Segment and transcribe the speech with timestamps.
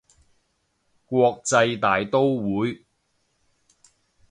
[1.05, 2.85] 國際大刀會